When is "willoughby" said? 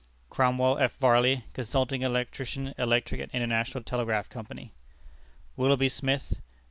5.55-5.89